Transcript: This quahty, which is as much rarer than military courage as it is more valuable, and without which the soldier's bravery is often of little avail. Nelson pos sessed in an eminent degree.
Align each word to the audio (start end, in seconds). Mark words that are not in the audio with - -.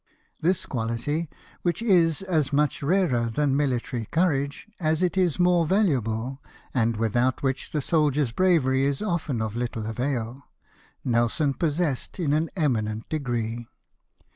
This 0.39 0.65
quahty, 0.65 1.27
which 1.61 1.79
is 1.83 2.23
as 2.23 2.51
much 2.51 2.81
rarer 2.81 3.29
than 3.29 3.55
military 3.55 4.07
courage 4.07 4.67
as 4.79 5.03
it 5.03 5.15
is 5.15 5.37
more 5.37 5.67
valuable, 5.67 6.41
and 6.73 6.97
without 6.97 7.43
which 7.43 7.69
the 7.71 7.81
soldier's 7.81 8.31
bravery 8.31 8.83
is 8.83 9.03
often 9.03 9.43
of 9.43 9.55
little 9.55 9.85
avail. 9.85 10.47
Nelson 11.05 11.53
pos 11.53 11.73
sessed 11.77 12.17
in 12.17 12.33
an 12.33 12.49
eminent 12.55 13.09
degree. 13.09 13.67